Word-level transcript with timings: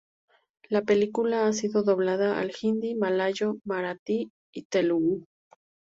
La 0.67 0.81
película 0.81 1.45
ha 1.45 1.53
sido 1.53 1.83
doblada 1.83 2.39
al 2.39 2.51
hindi, 2.59 2.95
malayo, 2.95 3.57
marathi 3.63 4.31
y 4.51 4.63
telugú. 4.63 5.27